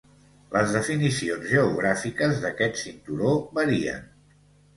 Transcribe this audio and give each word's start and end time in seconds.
Les 0.53 0.71
definicions 0.77 1.45
geogràfiques 1.51 2.41
d'aquest 2.47 2.81
cinturó 2.85 3.37
varien. 3.61 4.11